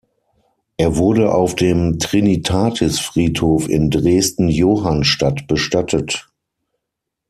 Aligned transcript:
Er 0.77 0.95
wurde 0.97 1.31
auf 1.31 1.53
dem 1.53 1.99
Trinitatisfriedhof 1.99 3.69
in 3.69 3.91
Dresden-Johannstadt 3.91 5.45
bestattet. 5.45 6.27